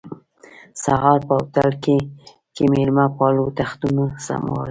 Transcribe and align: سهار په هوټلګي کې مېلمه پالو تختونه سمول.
سهار 0.83 1.19
په 1.27 1.33
هوټلګي 1.39 1.99
کې 2.55 2.63
مېلمه 2.73 3.05
پالو 3.17 3.45
تختونه 3.59 4.03
سمول. 4.25 4.59